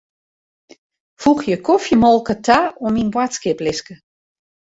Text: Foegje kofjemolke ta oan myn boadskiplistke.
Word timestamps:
Foegje 1.25 1.57
kofjemolke 1.67 2.35
ta 2.47 2.57
oan 2.85 2.93
myn 2.97 3.13
boadskiplistke. 3.19 3.93